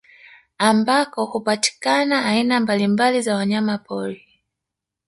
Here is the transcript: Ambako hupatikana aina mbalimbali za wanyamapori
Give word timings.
Ambako 0.57 1.25
hupatikana 1.25 2.25
aina 2.25 2.59
mbalimbali 2.59 3.21
za 3.21 3.35
wanyamapori 3.35 4.27